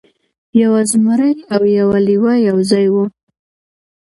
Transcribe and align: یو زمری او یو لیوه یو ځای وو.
یو 0.61 0.73
زمری 0.91 1.33
او 1.53 1.61
یو 1.79 1.89
لیوه 2.05 2.33
یو 2.47 2.57
ځای 2.69 2.85
وو. 2.93 3.03